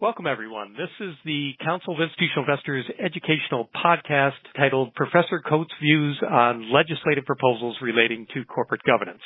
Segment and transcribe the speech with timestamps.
[0.00, 0.72] Welcome, everyone.
[0.78, 7.26] This is the Council of Institutional Investors educational podcast titled Professor Coates' Views on Legislative
[7.26, 9.20] Proposals Relating to Corporate Governance.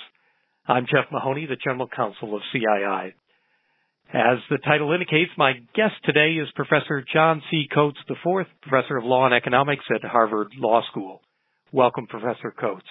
[0.66, 3.12] I'm Jeff Mahoney, the General Counsel of CII.
[4.12, 7.68] As the title indicates, my guest today is Professor John C.
[7.72, 11.20] Coates IV, Professor of Law and Economics at Harvard Law School.
[11.70, 12.82] Welcome, Professor Coates.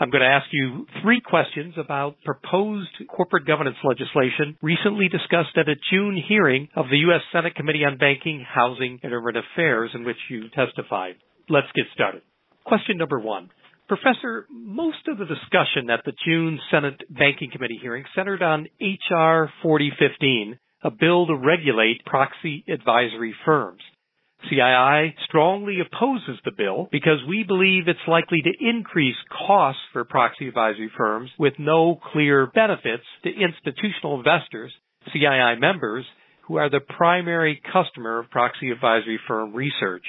[0.00, 5.68] I'm going to ask you three questions about proposed corporate governance legislation recently discussed at
[5.68, 7.20] a June hearing of the U.S.
[7.30, 11.16] Senate Committee on Banking, Housing, and Urban Affairs in which you testified.
[11.50, 12.22] Let's get started.
[12.64, 13.50] Question number one.
[13.88, 19.52] Professor, most of the discussion at the June Senate Banking Committee hearing centered on H.R.
[19.62, 23.82] 4015, a bill to regulate proxy advisory firms.
[24.48, 30.48] CII strongly opposes the bill because we believe it's likely to increase costs for proxy
[30.48, 34.72] advisory firms with no clear benefits to institutional investors,
[35.14, 36.04] CII members,
[36.46, 40.04] who are the primary customer of proxy advisory firm research.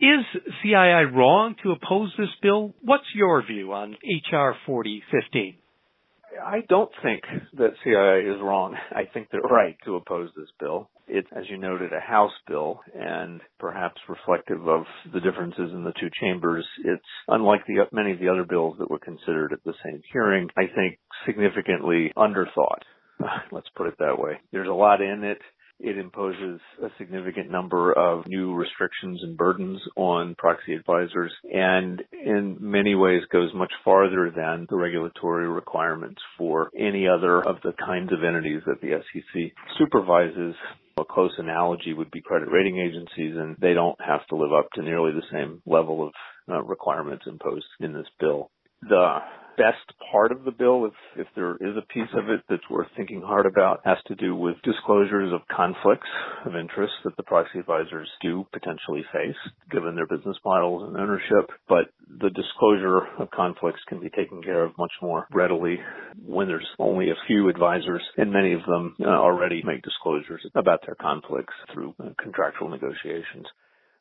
[0.00, 0.24] Is
[0.64, 2.74] CII wrong to oppose this bill?
[2.82, 4.56] What's your view on H.R.
[4.64, 5.56] 4015?
[6.44, 7.22] I don't think
[7.54, 8.76] that CII is wrong.
[8.92, 10.88] I think they're right to oppose this bill.
[11.06, 15.92] It's, as you noted, a House bill and perhaps reflective of the differences in the
[15.98, 16.66] two chambers.
[16.84, 20.48] It's unlike the, many of the other bills that were considered at the same hearing,
[20.56, 22.82] I think significantly underthought.
[23.52, 24.34] Let's put it that way.
[24.52, 25.38] There's a lot in it.
[25.80, 32.56] It imposes a significant number of new restrictions and burdens on proxy advisors and in
[32.60, 38.12] many ways goes much farther than the regulatory requirements for any other of the kinds
[38.12, 40.56] of entities that the SEC supervises.
[40.98, 44.68] A close analogy would be credit rating agencies and they don't have to live up
[44.74, 46.12] to nearly the same level of
[46.48, 48.50] uh, requirements imposed in this bill.
[48.82, 49.18] The
[49.58, 52.86] best part of the bill, if, if there is a piece of it that's worth
[52.96, 56.08] thinking hard about, has to do with disclosures of conflicts
[56.46, 59.36] of interest that the proxy advisors do potentially face
[59.70, 61.50] given their business models and ownership.
[61.68, 65.78] But the disclosure of conflicts can be taken care of much more readily
[66.24, 70.86] when there's only a few advisors and many of them uh, already make disclosures about
[70.86, 73.46] their conflicts through uh, contractual negotiations.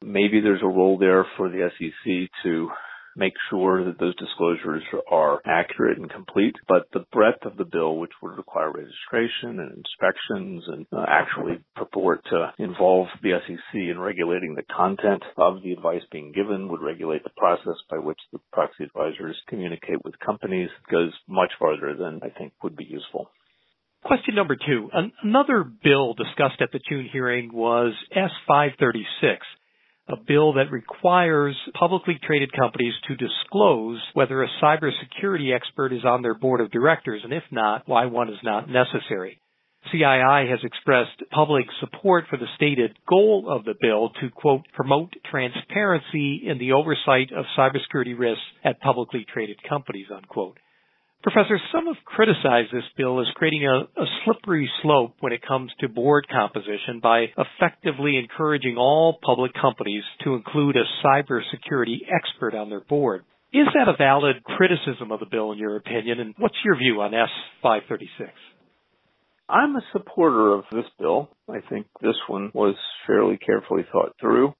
[0.04, 2.70] Maybe there's a role there for the SEC to
[3.18, 6.56] make sure that those disclosures are accurate and complete.
[6.68, 11.60] But the breadth of the bill, which would require registration and inspections and uh, actually
[11.76, 16.82] purport to involve the SEC in regulating the content of the advice being given, would
[16.82, 22.20] regulate the process by which the proxy advisors communicate with companies, goes much farther than
[22.24, 23.30] I think would be useful.
[24.04, 24.90] Question number two.
[25.24, 29.40] Another bill discussed at the June hearing was S536
[30.08, 36.22] a bill that requires publicly traded companies to disclose whether a cybersecurity expert is on
[36.22, 39.40] their board of directors, and if not, why one is not necessary.
[39.92, 45.14] CII has expressed public support for the stated goal of the bill to, quote, promote
[45.30, 50.58] transparency in the oversight of cybersecurity risks at publicly traded companies, unquote.
[51.24, 55.72] Professor, some have criticized this bill as creating a, a, slippery slope when it comes
[55.80, 62.70] to board composition by effectively encouraging all public companies to include a cybersecurity expert on
[62.70, 63.24] their board.
[63.52, 67.02] Is that a valid criticism of the bill in your opinion, and what's your view
[67.02, 68.30] on S536?
[69.50, 71.30] I'm a supporter of this bill.
[71.50, 72.76] I think this one was
[73.08, 74.54] fairly carefully thought through.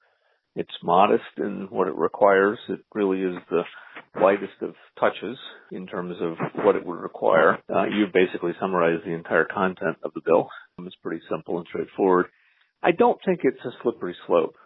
[0.58, 2.58] It's modest in what it requires.
[2.68, 3.62] It really is the
[4.20, 5.38] lightest of touches
[5.70, 7.58] in terms of what it would require.
[7.72, 10.48] Uh, you've basically summarized the entire content of the bill.
[10.80, 12.26] It's pretty simple and straightforward.
[12.82, 14.56] I don't think it's a slippery slope.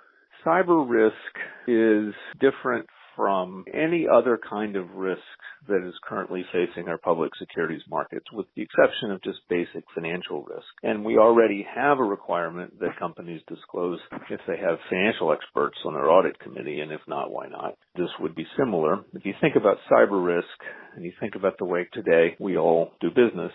[0.47, 1.15] Cyber risk
[1.69, 2.87] is different
[3.17, 5.21] from any other kind of risk
[5.69, 10.43] that is currently facing our public securities markets, with the exception of just basic financial
[10.43, 10.67] risk.
[10.83, 13.99] And we already have a requirement that companies disclose
[14.31, 17.77] if they have financial experts on their audit committee, and if not, why not?
[17.97, 19.05] This would be similar.
[19.15, 20.47] If you think about cyber risk,
[20.95, 23.53] and you think about the way today we all do business,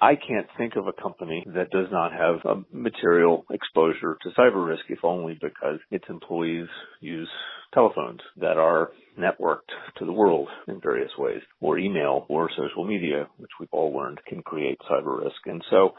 [0.00, 4.64] I can't think of a company that does not have a material exposure to cyber
[4.64, 6.68] risk, if only because its employees
[7.00, 7.28] use
[7.74, 13.26] telephones that are networked to the world in various ways, or email or social media,
[13.38, 15.46] which we've all learned can create cyber risk.
[15.46, 15.94] And so,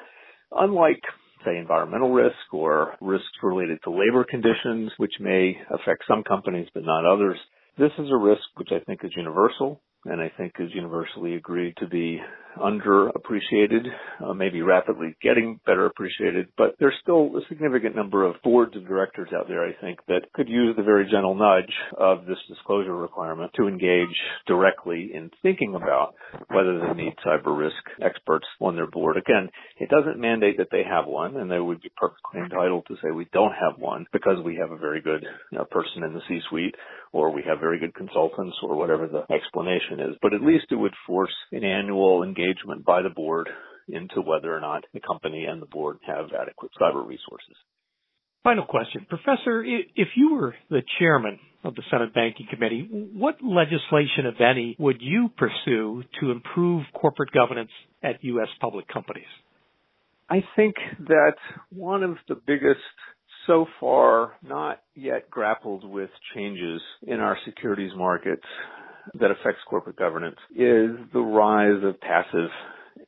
[0.52, 1.02] unlike
[1.46, 6.84] say environmental risk or risks related to labor conditions, which may affect some companies but
[6.84, 7.38] not others,
[7.78, 11.76] this is a risk which I think is universal and I think is universally agreed
[11.78, 12.20] to be
[12.58, 13.86] underappreciated,
[14.26, 18.88] uh, maybe rapidly getting better appreciated, but there's still a significant number of boards of
[18.88, 22.96] directors out there, I think, that could use the very gentle nudge of this disclosure
[22.96, 24.16] requirement to engage
[24.48, 26.16] directly in thinking about
[26.50, 29.18] whether they need cyber risk experts on their board.
[29.18, 32.96] Again, it doesn't mandate that they have one, and they would be perfectly entitled to
[32.96, 36.14] say we don't have one because we have a very good you know, person in
[36.14, 36.76] the C-suite
[37.12, 40.16] or we have very good consultants or whatever the explanation is.
[40.22, 42.49] But at least it would force an annual engagement
[42.86, 43.50] by the board
[43.88, 47.56] into whether or not the company and the board have adequate cyber resources.
[48.44, 49.06] Final question.
[49.10, 54.78] Professor, if you were the chairman of the Senate Banking Committee, what legislation, if any,
[54.80, 58.48] would you pursue to improve corporate governance at U.S.
[58.62, 59.26] public companies?
[60.30, 60.76] I think
[61.08, 61.36] that
[61.70, 62.80] one of the biggest
[63.46, 68.46] so far not yet grappled with changes in our securities markets
[69.16, 72.50] that affects corporate governance is the rise of passive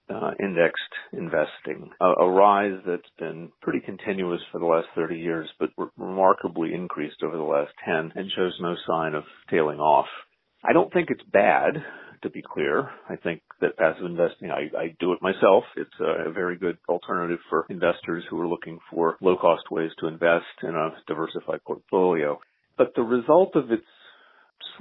[0.09, 5.49] uh, indexed investing, a, a, rise that's been pretty continuous for the last 30 years,
[5.59, 10.07] but re- remarkably increased over the last 10 and shows no sign of tailing off.
[10.63, 11.83] I don't think it's bad
[12.23, 12.89] to be clear.
[13.09, 15.63] I think that passive investing, I, I do it myself.
[15.75, 19.91] It's a, a very good alternative for investors who are looking for low cost ways
[19.99, 22.39] to invest in a diversified portfolio.
[22.77, 23.83] But the result of its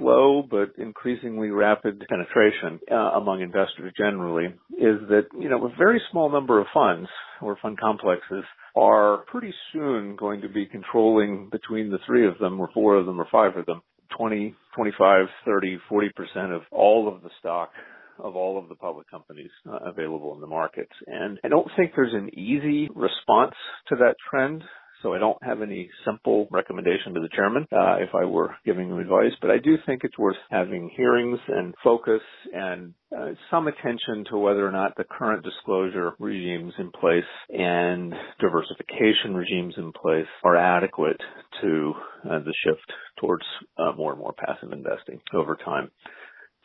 [0.01, 6.01] slow but increasingly rapid penetration uh, among investors generally is that, you know, a very
[6.11, 7.07] small number of funds
[7.41, 8.43] or fund complexes
[8.75, 13.05] are pretty soon going to be controlling between the three of them or four of
[13.05, 13.81] them or five of them
[14.17, 17.71] 20, 25, 30, 40% of all of the stock
[18.19, 20.91] of all of the public companies uh, available in the markets.
[21.07, 23.55] And I don't think there's an easy response
[23.87, 24.63] to that trend.
[25.01, 28.89] So I don't have any simple recommendation to the chairman uh, if I were giving
[28.89, 32.21] him advice, but I do think it's worth having hearings and focus
[32.53, 38.13] and uh, some attention to whether or not the current disclosure regimes in place and
[38.39, 41.19] diversification regimes in place are adequate
[41.61, 41.93] to
[42.25, 43.43] uh, the shift towards
[43.77, 45.89] uh, more and more passive investing over time.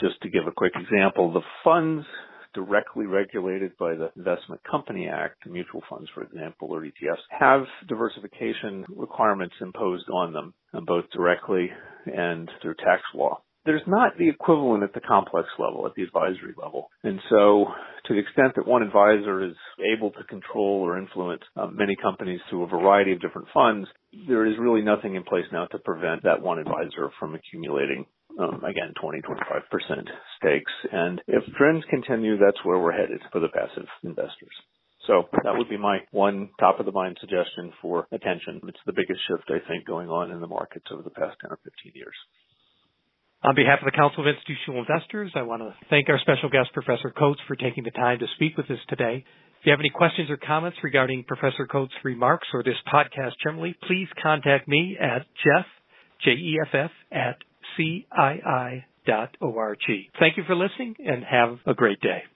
[0.00, 2.04] Just to give a quick example, the funds
[2.56, 8.84] directly regulated by the Investment Company Act, mutual funds, for example, or ETFs, have diversification
[8.96, 11.70] requirements imposed on them, uh, both directly
[12.06, 13.40] and through tax law.
[13.66, 16.88] There's not the equivalent at the complex level, at the advisory level.
[17.02, 17.66] And so,
[18.06, 19.56] to the extent that one advisor is
[19.92, 23.88] able to control or influence uh, many companies through a variety of different funds,
[24.28, 28.06] there is really nothing in place now to prevent that one advisor from accumulating
[28.38, 30.72] um, again, 20, 25% stakes.
[30.92, 34.54] And if trends continue, that's where we're headed for the passive investors.
[35.06, 38.60] So that would be my one top of the mind suggestion for attention.
[38.66, 41.52] It's the biggest shift I think going on in the markets over the past 10
[41.52, 42.14] or 15 years.
[43.44, 46.72] On behalf of the Council of Institutional Investors, I want to thank our special guest,
[46.72, 49.24] Professor Coates, for taking the time to speak with us today.
[49.60, 53.76] If you have any questions or comments regarding Professor Coates' remarks or this podcast generally,
[53.86, 55.66] please contact me at Jeff,
[56.24, 57.36] J-E-F-F, at
[57.78, 59.78] CII.org.
[60.18, 62.22] Thank you for listening and have a great day.